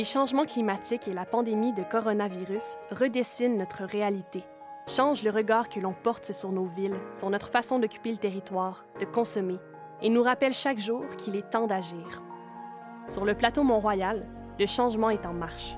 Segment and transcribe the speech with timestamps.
[0.00, 4.42] Les changements climatiques et la pandémie de coronavirus redessinent notre réalité,
[4.88, 8.86] changent le regard que l'on porte sur nos villes, sur notre façon d'occuper le territoire,
[8.98, 9.58] de consommer,
[10.00, 12.22] et nous rappellent chaque jour qu'il est temps d'agir.
[13.08, 14.26] Sur le plateau Mont-Royal,
[14.58, 15.76] le changement est en marche.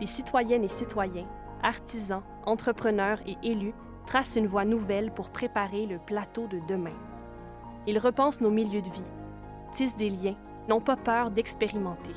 [0.00, 1.28] Les citoyennes et citoyens,
[1.62, 6.98] artisans, entrepreneurs et élus tracent une voie nouvelle pour préparer le plateau de demain.
[7.86, 9.12] Ils repensent nos milieux de vie,
[9.70, 10.34] tissent des liens,
[10.68, 12.16] n'ont pas peur d'expérimenter.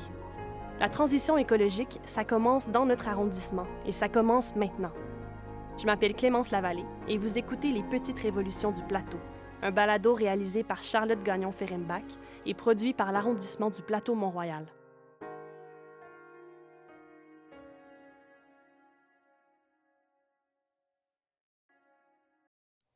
[0.80, 4.92] La transition écologique, ça commence dans notre arrondissement et ça commence maintenant.
[5.76, 9.18] Je m'appelle Clémence Lavallée et vous écoutez Les Petites Révolutions du Plateau,
[9.60, 12.04] un balado réalisé par Charlotte Gagnon-Ferenbach
[12.46, 14.66] et produit par l'arrondissement du Plateau Mont-Royal.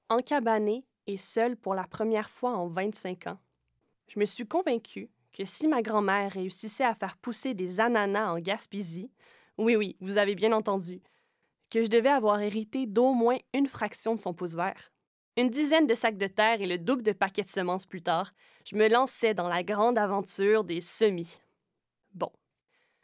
[0.09, 3.41] Encabanée et seule pour la première fois en 25 ans,
[4.07, 8.39] je me suis convaincue que si ma grand-mère réussissait à faire pousser des ananas en
[8.39, 9.11] Gaspésie,
[9.59, 11.01] oui, oui, vous avez bien entendu,
[11.71, 14.93] que je devais avoir hérité d'au moins une fraction de son pouce vert.
[15.39, 18.33] Une dizaine de sacs de terre et le double de paquets de semences plus tard,
[18.67, 21.39] je me lançais dans la grande aventure des semis.
[22.13, 22.31] Bon,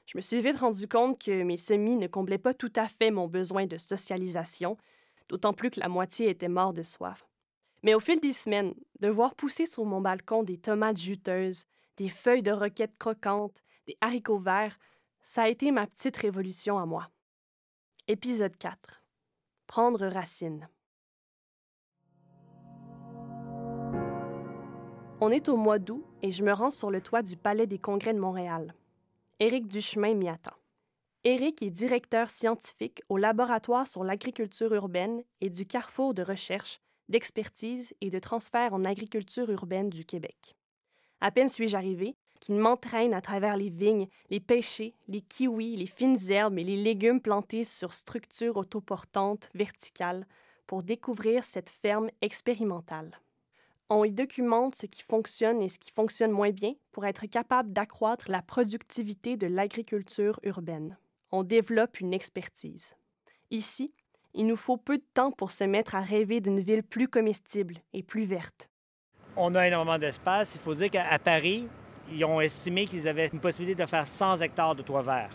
[0.05, 3.11] je me suis vite rendu compte que mes semis ne comblaient pas tout à fait
[3.11, 4.77] mon besoin de socialisation,
[5.31, 7.27] d'autant plus que la moitié était mort de soif.
[7.83, 11.65] Mais au fil des semaines, de voir pousser sur mon balcon des tomates juteuses,
[11.99, 14.79] des feuilles de roquettes croquantes, des haricots verts,
[15.21, 17.11] ça a été ma petite révolution à moi.
[18.07, 19.03] Épisode 4.
[19.67, 20.69] Prendre racine.
[25.21, 27.81] On est au mois d'août et je me rends sur le toit du Palais des
[27.81, 28.75] Congrès de Montréal.
[29.41, 30.55] Éric Duchemin m'y attend.
[31.25, 37.93] Éric est directeur scientifique au laboratoire sur l'agriculture urbaine et du carrefour de recherche, d'expertise
[38.01, 40.58] et de transfert en agriculture urbaine du Québec.
[41.21, 45.87] À peine suis-je arrivé qu'il m'entraîne à travers les vignes, les pêchers, les kiwis, les
[45.87, 50.27] fines herbes et les légumes plantés sur structures autoportantes verticales
[50.69, 53.21] pour découvrir cette ferme expérimentale.
[53.91, 57.73] On y documente ce qui fonctionne et ce qui fonctionne moins bien pour être capable
[57.73, 60.99] d'accroître la productivité de l'agriculture urbaine.
[61.33, 62.95] On développe une expertise.
[63.51, 63.93] Ici,
[64.35, 67.79] il nous faut peu de temps pour se mettre à rêver d'une ville plus comestible
[67.95, 68.69] et plus verte
[69.39, 70.57] on a énormément d'espace.
[70.57, 71.69] Il faut dire qu'à Paris,
[72.13, 75.31] ils ont estimé qu'ils avaient une possibilité de faire 100 hectares de toits verts.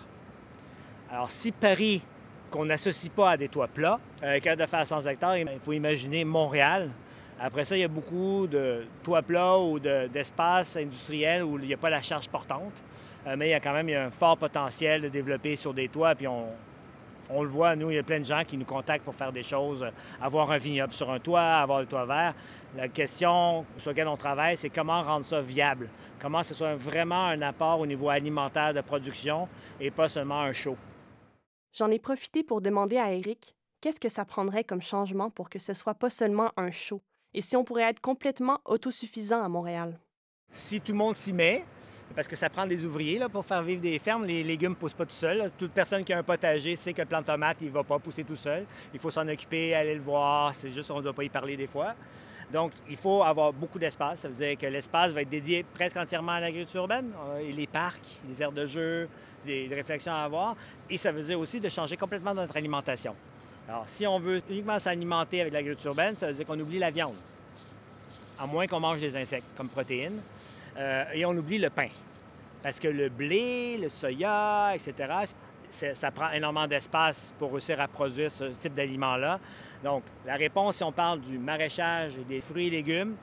[1.09, 2.01] Alors, si Paris,
[2.51, 5.47] qu'on n'associe pas à des toits plats, euh, est capable de faire 100 hectares, il
[5.63, 6.89] faut imaginer Montréal.
[7.39, 11.73] Après ça, il y a beaucoup de toits plats ou d'espaces industriels où il n'y
[11.73, 12.83] a pas la charge portante.
[13.25, 16.13] Euh, mais il y a quand même un fort potentiel de développer sur des toits.
[16.15, 16.27] Puis
[17.29, 19.31] on le voit, nous, il y a plein de gens qui nous contactent pour faire
[19.31, 19.85] des choses,
[20.21, 22.33] avoir un vignoble sur un toit, avoir le toit vert.
[22.75, 25.89] La question sur laquelle on travaille, c'est comment rendre ça viable,
[26.19, 29.47] comment ce soit vraiment un apport au niveau alimentaire de production
[29.79, 30.75] et pas seulement un show?
[31.73, 35.59] J'en ai profité pour demander à Eric qu'est-ce que ça prendrait comme changement pour que
[35.59, 37.01] ce soit pas seulement un show?
[37.33, 39.99] Et si on pourrait être complètement autosuffisant à Montréal?
[40.51, 41.65] Si tout le monde s'y met,
[42.15, 44.25] parce que ça prend des ouvriers là, pour faire vivre des fermes.
[44.25, 45.49] Les légumes ne poussent pas tout seuls.
[45.57, 47.83] Toute personne qui a un potager sait que le plant de tomate, il ne va
[47.83, 48.65] pas pousser tout seul.
[48.93, 50.53] Il faut s'en occuper, aller le voir.
[50.53, 51.95] C'est juste qu'on ne doit pas y parler des fois.
[52.51, 54.21] Donc, il faut avoir beaucoup d'espace.
[54.21, 57.51] Ça veut dire que l'espace va être dédié presque entièrement à l'agriculture urbaine, euh, et
[57.51, 59.09] les parcs, les aires de jeu,
[59.45, 60.55] des, réflexions à avoir.
[60.89, 63.15] Et ça veut dire aussi de changer complètement notre alimentation.
[63.67, 66.91] Alors, si on veut uniquement s'alimenter avec l'agriculture urbaine, ça veut dire qu'on oublie la
[66.91, 67.15] viande,
[68.43, 70.21] à moins qu'on mange des insectes comme protéines.
[70.77, 71.87] Euh, et on oublie le pain.
[72.61, 75.13] Parce que le blé, le soya, etc.,
[75.69, 79.39] ça prend énormément d'espace pour réussir à produire ce type d'aliments-là.
[79.83, 83.15] Donc, la réponse, si on parle du maraîchage et des fruits et légumes,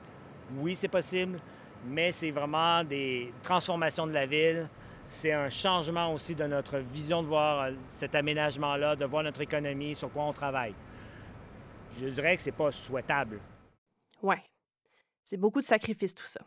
[0.57, 1.39] oui, c'est possible,
[1.85, 4.67] mais c'est vraiment des transformations de la ville.
[5.07, 9.41] C'est un changement aussi de notre vision de voir euh, cet aménagement-là, de voir notre
[9.41, 10.73] économie, sur quoi on travaille.
[11.99, 13.39] Je dirais que c'est pas souhaitable.
[14.21, 14.35] Oui.
[15.23, 16.41] C'est beaucoup de sacrifices, tout ça.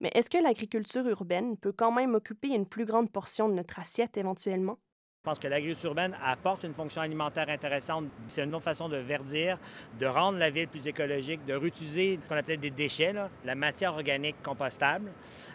[0.00, 3.78] Mais est-ce que l'agriculture urbaine peut quand même occuper une plus grande portion de notre
[3.78, 4.78] assiette éventuellement?
[5.24, 8.04] Je pense que l'agriculture urbaine apporte une fonction alimentaire intéressante.
[8.28, 9.58] C'est une autre façon de verdir,
[9.98, 13.12] de rendre la ville plus écologique, de réutiliser ce qu'on appelle des déchets,
[13.44, 15.10] la matière organique compostable.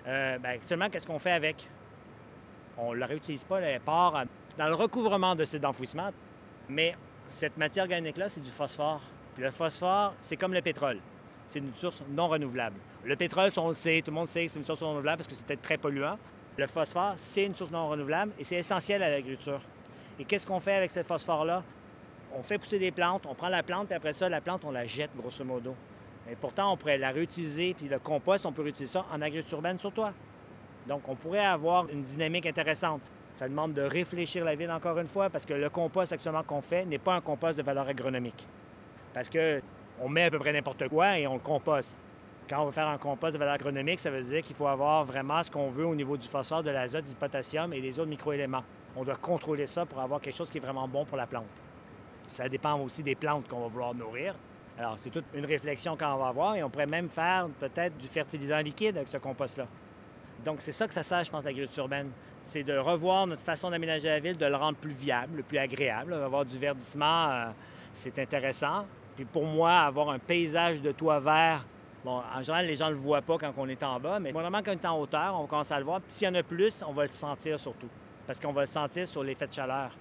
[0.07, 1.67] Euh, ben, actuellement, qu'est-ce qu'on fait avec?
[2.77, 4.25] On ne la réutilise pas, elle part
[4.57, 6.11] dans le recouvrement de ces enfouissements.
[6.67, 6.95] Mais
[7.29, 9.01] cette matière organique-là, c'est du phosphore.
[9.35, 10.99] Puis le phosphore, c'est comme le pétrole
[11.51, 12.77] c'est une source non renouvelable.
[13.03, 15.17] Le pétrole, on le sait, tout le monde sait que c'est une source non renouvelable
[15.17, 16.17] parce que c'est peut-être très polluant.
[16.57, 19.59] Le phosphore, c'est une source non renouvelable et c'est essentiel à l'agriculture.
[20.17, 21.63] Et qu'est-ce qu'on fait avec ce phosphore-là?
[22.33, 24.71] On fait pousser des plantes, on prend la plante et après ça, la plante, on
[24.71, 25.75] la jette, grosso modo.
[26.29, 29.57] Et pourtant, on pourrait la réutiliser, puis le compost, on peut réutiliser ça en agriculture
[29.57, 30.13] urbaine sur toi.
[30.87, 33.01] Donc, on pourrait avoir une dynamique intéressante.
[33.33, 36.61] Ça demande de réfléchir la ville encore une fois parce que le compost actuellement qu'on
[36.61, 38.47] fait n'est pas un compost de valeur agronomique.
[39.13, 39.61] Parce que
[40.01, 41.95] on met à peu près n'importe quoi et on le composte.
[42.49, 45.05] Quand on veut faire un compost de valeur agronomique, ça veut dire qu'il faut avoir
[45.05, 48.09] vraiment ce qu'on veut au niveau du phosphore, de l'azote, du potassium et des autres
[48.09, 48.63] microéléments.
[48.95, 51.45] On doit contrôler ça pour avoir quelque chose qui est vraiment bon pour la plante.
[52.27, 54.35] Ça dépend aussi des plantes qu'on va vouloir nourrir.
[54.77, 58.07] Alors, c'est toute une réflexion qu'on va avoir et on pourrait même faire peut-être du
[58.07, 59.67] fertilisant liquide avec ce compost-là.
[60.43, 62.09] Donc, c'est ça que ça sert, je pense, l'agriculture urbaine.
[62.43, 66.13] C'est de revoir notre façon d'aménager la ville, de le rendre plus viable, plus agréable.
[66.13, 67.45] Avoir du verdissement, euh,
[67.93, 68.85] c'est intéressant.
[69.25, 71.65] Pour moi, avoir un paysage de toit vert,
[72.03, 74.31] bon, en général, les gens ne le voient pas quand on est en bas, mais
[74.31, 76.01] vraiment quand on est en hauteur, on commence à le voir.
[76.01, 77.89] Puis s'il y en a plus, on va le sentir surtout.
[78.27, 79.91] Parce qu'on va le sentir sur l'effet de chaleur.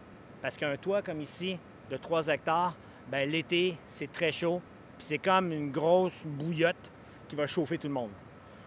[0.42, 1.58] Parce qu'un toit comme ici,
[1.90, 2.74] de 3 hectares,
[3.10, 4.62] ben l'été, c'est très chaud.
[4.96, 6.90] Puis c'est comme une grosse bouillotte
[7.28, 8.10] qui va chauffer tout le monde.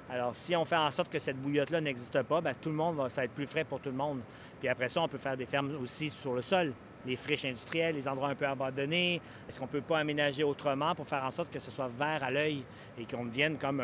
[0.10, 2.98] Alors, si on fait en sorte que cette bouillotte-là n'existe pas, bien, tout le monde
[2.98, 4.20] va, ça va être plus frais pour tout le monde.
[4.60, 6.74] Puis après ça, on peut faire des fermes aussi sur le sol,
[7.06, 9.22] les friches industrielles, les endroits un peu abandonnés.
[9.48, 12.24] Est-ce qu'on ne peut pas aménager autrement pour faire en sorte que ce soit vert
[12.24, 12.64] à l'œil
[12.98, 13.84] et qu'on devienne comme,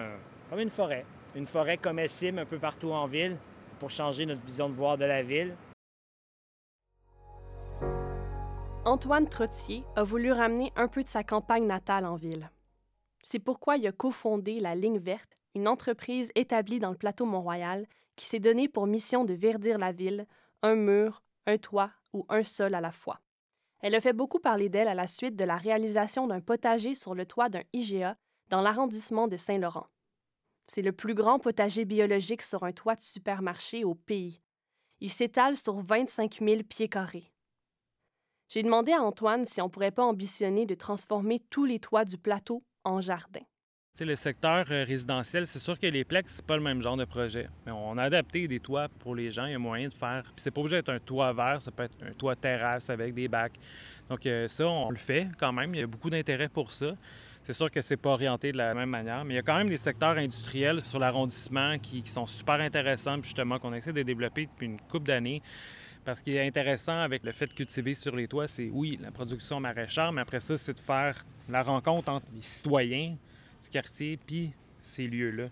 [0.50, 1.06] comme une forêt?
[1.36, 3.38] Une forêt comestible un peu partout en ville
[3.80, 5.56] pour changer notre vision de voir de la ville.
[8.86, 12.50] Antoine Trottier a voulu ramener un peu de sa campagne natale en ville.
[13.24, 17.86] C'est pourquoi il a cofondé la Ligne verte, une entreprise établie dans le plateau Mont-Royal
[18.16, 20.26] qui s'est donnée pour mission de verdir la ville,
[20.64, 23.22] un mur, un toit ou un sol à la fois.
[23.82, 27.16] Elle a fait beaucoup parler d'elle à la suite de la réalisation d'un potager sur
[27.16, 28.18] le toit d'un IGA
[28.50, 29.88] dans l'arrondissement de Saint-Laurent.
[30.68, 34.42] C'est le plus grand potager biologique sur un toit de supermarché au pays.
[35.00, 37.32] Il s'étale sur 25 000 pieds carrés.
[38.50, 42.18] J'ai demandé à Antoine si on pourrait pas ambitionner de transformer tous les toits du
[42.18, 43.42] plateau en jardin.
[44.02, 47.04] Le secteur euh, résidentiel, c'est sûr que les plex, c'est pas le même genre de
[47.04, 47.50] projet.
[47.66, 49.46] Mais on a adapté des toits pour les gens.
[49.46, 50.24] Il y a moyen de faire.
[50.24, 53.14] Puis c'est pas obligé d'être un toit vert, ça peut être un toit terrasse avec
[53.14, 53.60] des bacs.
[54.10, 55.76] Donc euh, ça, on le fait quand même.
[55.76, 56.94] Il y a beaucoup d'intérêt pour ça.
[57.46, 59.58] C'est sûr que c'est pas orienté de la même manière, mais il y a quand
[59.58, 64.04] même des secteurs industriels sur l'arrondissement qui, qui, sont super intéressants, justement, qu'on essaie de
[64.04, 65.42] développer depuis une couple d'années.
[66.06, 69.12] Parce qu'il est intéressant avec le fait de cultiver sur les toits, c'est oui, la
[69.12, 73.16] production maraîchère, mais après ça, c'est de faire la rencontre entre les citoyens
[73.64, 74.52] du quartier puis
[74.84, 75.50] ces lieux-là.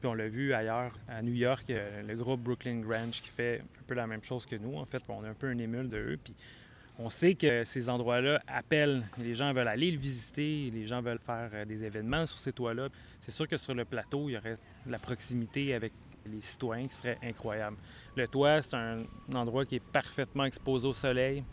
[0.00, 3.82] Puis on l'a vu ailleurs, à New York, le groupe Brooklyn Grange qui fait un
[3.86, 4.76] peu la même chose que nous.
[4.76, 6.18] En fait, on est un peu un émule de eux.
[6.22, 6.34] Puis
[7.00, 9.04] on sait que ces endroits-là appellent.
[9.18, 12.52] Les gens veulent aller le visiter, les gens veulent faire euh, des événements sur ces
[12.52, 12.88] toits-là.
[13.22, 15.92] C'est sûr que sur le plateau, il y aurait la proximité avec
[16.26, 17.76] les citoyens qui serait incroyable.
[18.16, 21.44] Le toit, c'est un endroit qui est parfaitement exposé au soleil,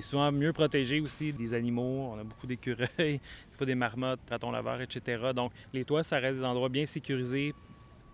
[0.00, 2.12] souvent mieux protégé aussi des animaux.
[2.12, 3.20] On a beaucoup d'écureuils, des
[3.56, 5.32] fois des marmottes, ratons laveurs, etc.
[5.34, 7.54] Donc, les toits, ça reste des endroits bien sécurisés,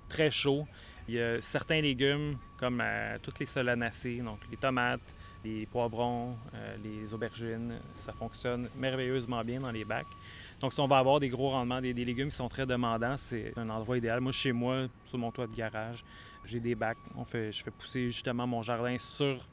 [0.09, 0.67] très chauds.
[1.09, 5.01] Il y a certains légumes, comme euh, toutes les solanacées, donc les tomates,
[5.45, 10.07] les poivrons, euh, les aubergines, ça fonctionne merveilleusement bien dans les bacs.
[10.61, 13.17] Donc, si on va avoir des gros rendements, des, des légumes qui sont très demandants,
[13.17, 14.21] c'est un endroit idéal.
[14.21, 16.05] Moi, chez moi, sur mon toit de garage,
[16.45, 16.99] j'ai des bacs.
[17.17, 19.45] On fait, je fais pousser justement mon jardin sur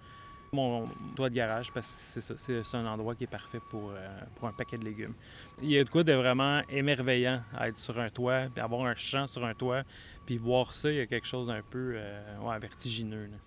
[0.53, 3.91] mon toit de garage parce que c'est ça, c'est un endroit qui est parfait pour,
[3.91, 5.13] euh, pour un paquet de légumes.
[5.61, 8.85] Il y a de quoi de vraiment émerveillant à être sur un toit, puis avoir
[8.85, 9.83] un champ sur un toit,
[10.25, 13.27] puis voir ça, il y a quelque chose d'un peu euh, ouais, vertigineux.
[13.27, 13.37] Là.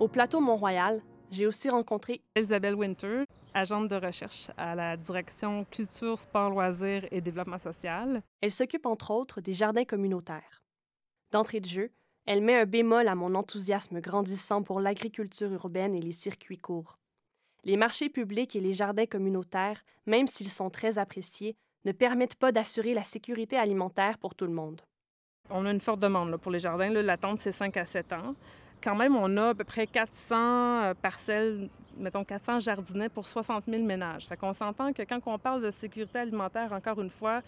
[0.00, 6.18] Au plateau Mont-Royal, j'ai aussi rencontré Isabelle Winter, agente de recherche à la direction culture,
[6.18, 8.22] sport, loisirs et développement social.
[8.40, 10.62] Elle s'occupe entre autres des jardins communautaires.
[11.32, 11.90] D'entrée de jeu,
[12.28, 16.98] elle met un bémol à mon enthousiasme grandissant pour l'agriculture urbaine et les circuits courts.
[17.64, 21.56] Les marchés publics et les jardins communautaires, même s'ils sont très appréciés,
[21.86, 24.82] ne permettent pas d'assurer la sécurité alimentaire pour tout le monde.
[25.48, 26.90] On a une forte demande là, pour les jardins.
[26.90, 28.34] L'attente, c'est 5 à 7 ans.
[28.84, 33.64] Quand même, on a à peu près 400 euh, parcelles, mettons 400 jardinets pour 60
[33.64, 34.26] 000 ménages.
[34.28, 37.40] Fait qu'on s'entend que quand on parle de sécurité alimentaire, encore une fois,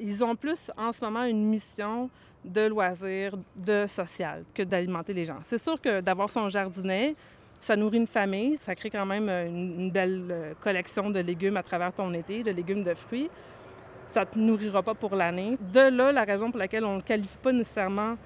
[0.00, 2.10] ils ont plus en ce moment une mission
[2.44, 5.38] de loisirs, de social, que d'alimenter les gens.
[5.44, 7.14] C'est sûr que d'avoir son jardinet,
[7.60, 11.62] ça nourrit une famille, ça crée quand même une, belle euh, collection de légumes à
[11.62, 13.28] travers ton été, de légumes, de fruits.
[14.12, 15.58] Ça ne te nourrira pas pour l'année.
[15.72, 18.16] De là, la raison pour laquelle on ne qualifie pas nécessairement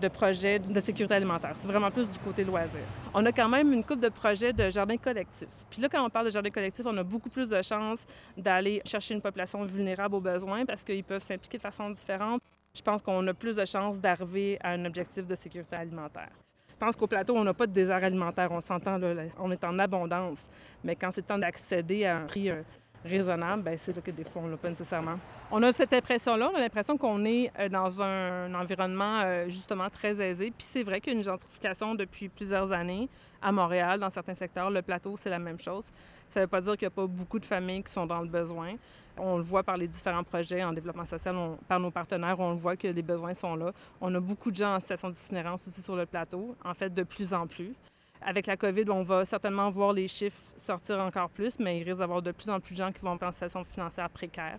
[0.00, 1.52] de projets de sécurité alimentaire.
[1.56, 2.80] C'est vraiment plus du côté loisir.
[3.14, 5.48] On a quand même une coupe de projets de jardins collectifs.
[5.70, 8.04] Puis là, quand on parle de jardins collectifs, on a beaucoup plus de chances
[8.36, 12.42] d'aller chercher une population vulnérable aux besoins parce qu'ils peuvent s'impliquer de façon différente.
[12.74, 16.30] Je pense qu'on a plus de chances d'arriver à un objectif de sécurité alimentaire.
[16.68, 18.52] Je pense qu'au plateau, on n'a pas de désert alimentaire.
[18.52, 19.00] On s'entend,
[19.40, 20.46] on est en abondance.
[20.84, 22.62] Mais quand c'est temps d'accéder à un prix euh,
[23.04, 25.18] raisonnable, ben c'est là que des fois, on l'a pas nécessairement.
[25.50, 29.88] On a cette impression-là, on a l'impression qu'on est euh, dans un, environnement euh, justement
[29.88, 30.52] très aisé.
[30.56, 33.08] Puis c'est vrai qu'il y a une gentrification depuis plusieurs années
[33.40, 34.70] à Montréal, dans certains secteurs.
[34.70, 35.84] Le plateau, c'est la même chose.
[36.28, 38.20] Ça ne veut pas dire qu'il n'y a pas beaucoup de familles qui sont dans
[38.20, 38.74] le besoin.
[39.16, 41.34] On le voit par les différents projets en développement social,
[41.66, 43.72] par nos partenaires, on le voit que les besoins sont là.
[44.00, 47.02] On a beaucoup de gens en situation d'itinérance aussi sur le plateau, en fait, de
[47.02, 47.74] plus en plus.
[48.20, 52.00] Avec la COVID, on va certainement voir les chiffres sortir encore plus, mais il risque
[52.00, 54.56] d'avoir de plus en plus de gens qui vont en situation financière précaire.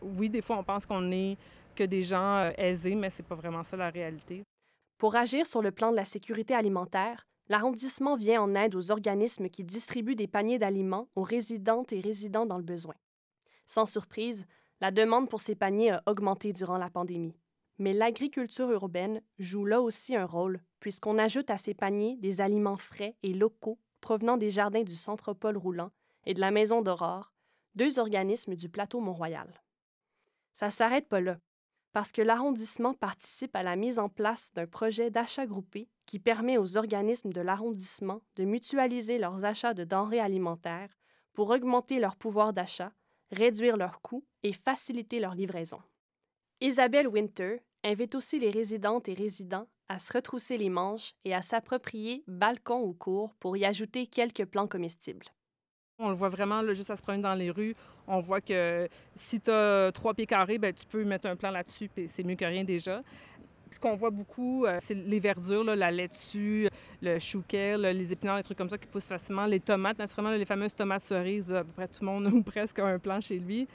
[0.00, 1.36] Oui, des fois, on pense qu'on n'est
[1.74, 4.44] que des gens euh, aisés, mais c'est pas vraiment ça la réalité.
[4.98, 9.48] Pour agir sur le plan de la sécurité alimentaire, l'arrondissement vient en aide aux organismes
[9.48, 12.94] qui distribuent des paniers d'aliments aux résidentes et résidents dans le besoin.
[13.66, 14.46] Sans surprise,
[14.80, 17.34] la demande pour ces paniers a augmenté durant la pandémie.
[17.78, 22.76] Mais l'agriculture urbaine joue là aussi un rôle, puisqu'on ajoute à ces paniers des aliments
[22.76, 25.92] frais et locaux provenant des jardins du Centre-Paul roulant
[26.26, 27.32] et de la Maison d'Aurore,
[27.74, 29.62] deux organismes du plateau Mont-Royal.
[30.52, 31.38] Ça s'arrête pas là,
[31.92, 36.58] parce que l'arrondissement participe à la mise en place d'un projet d'achat groupé qui permet
[36.58, 40.98] aux organismes de l'arrondissement de mutualiser leurs achats de denrées alimentaires
[41.32, 42.92] pour augmenter leur pouvoir d'achat,
[43.30, 45.80] réduire leurs coûts et faciliter leur livraison.
[46.64, 51.42] Isabelle Winter invite aussi les résidentes et résidents à se retrousser les manches et à
[51.42, 55.26] s'approprier balcon ou cours pour y ajouter quelques plants comestibles.
[55.98, 57.74] On le voit vraiment là, juste à se promener dans les rues.
[58.06, 61.50] On voit que si tu as trois pieds carrés, ben, tu peux mettre un plant
[61.50, 63.02] là-dessus, et c'est mieux que rien déjà.
[63.72, 66.68] Ce qu'on voit beaucoup, euh, c'est les verdures, la laitue,
[67.00, 69.46] le chouquet, les épinards, les trucs comme ça qui poussent facilement.
[69.46, 72.78] Les tomates, naturellement, les fameuses tomates cerises, à peu près tout le monde ou presque
[72.78, 73.66] a un plant chez lui.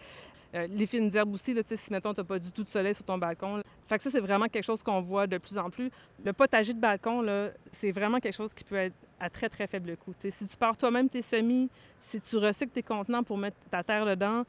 [0.56, 3.04] Euh, les fines herbes aussi, si mettons, tu n'as pas du tout de soleil sur
[3.04, 3.62] ton balcon.
[3.88, 5.90] Fait que ça, c'est vraiment quelque chose qu'on voit de plus en plus.
[6.24, 7.26] Le potager de balcon,
[7.72, 10.14] c'est vraiment quelque chose qui peut être à très, très faible coût.
[10.20, 11.70] si tu pars toi-même tes semis,
[12.04, 14.44] si tu recycles tes contenants pour mettre ta terre dedans,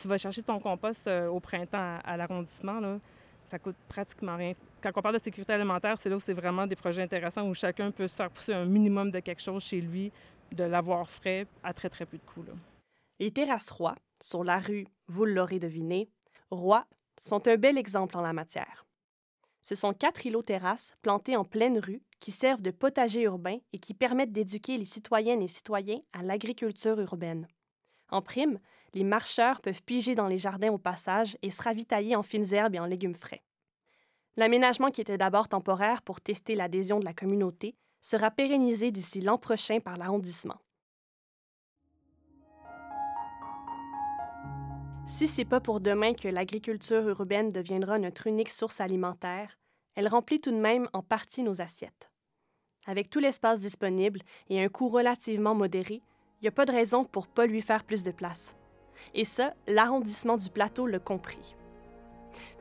[0.00, 2.80] tu vas chercher ton compost euh, au printemps à, l'arrondissement,
[3.46, 4.52] ça coûte pratiquement rien.
[4.80, 7.54] Quand on parle de sécurité alimentaire, c'est là où c'est vraiment des projets intéressants où
[7.54, 10.12] chacun peut se faire pousser un minimum de quelque chose chez lui,
[10.52, 12.44] de l'avoir frais à très, très peu de coûts.
[13.18, 16.10] Les terrasses rois, sur la rue, vous l'aurez deviné,
[16.50, 16.86] Roy,
[17.20, 18.86] sont un bel exemple en la matière.
[19.62, 23.78] Ce sont quatre îlots terrasses plantés en pleine rue qui servent de potager urbain et
[23.78, 27.46] qui permettent d'éduquer les citoyennes et citoyens à l'agriculture urbaine.
[28.10, 28.58] En prime,
[28.94, 32.74] les marcheurs peuvent piger dans les jardins au passage et se ravitailler en fines herbes
[32.74, 33.42] et en légumes frais.
[34.36, 39.38] L'aménagement qui était d'abord temporaire pour tester l'adhésion de la communauté sera pérennisé d'ici l'an
[39.38, 40.58] prochain par l'arrondissement.
[45.10, 49.58] Si c'est pas pour demain que l'agriculture urbaine deviendra notre unique source alimentaire,
[49.96, 52.12] elle remplit tout de même en partie nos assiettes.
[52.86, 57.04] Avec tout l'espace disponible et un coût relativement modéré, il n'y a pas de raison
[57.04, 58.56] pour pas lui faire plus de place.
[59.12, 61.56] Et ça, l'arrondissement du plateau l'a compris.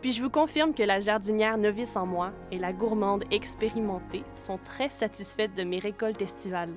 [0.01, 4.57] Puis je vous confirme que la jardinière novice en moi et la gourmande expérimentée sont
[4.57, 6.73] très satisfaites de mes récoltes estivales.